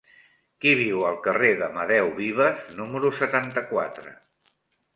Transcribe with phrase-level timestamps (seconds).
[0.63, 4.19] Qui viu al carrer d'Amadeu Vives número setanta-quatre?